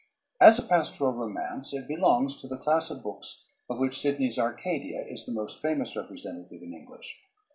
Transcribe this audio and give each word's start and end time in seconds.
_As 0.47 0.57
a 0.57 0.63
pastoral 0.63 1.13
romance 1.13 1.75
it 1.75 1.87
belongs 1.87 2.35
to 2.37 2.47
the 2.47 2.57
class 2.57 2.89
of 2.89 3.03
books 3.03 3.43
of 3.69 3.77
which 3.77 3.99
Sidney's' 3.99 4.39
"Arcadia" 4.39 5.05
is 5.07 5.27
the 5.27 5.31
most 5.31 5.61
famous 5.61 5.95
representative 5.95 6.63
in 6.63 6.73
English. 6.73 7.21